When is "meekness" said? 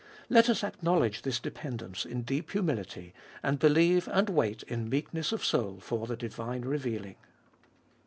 4.89-5.31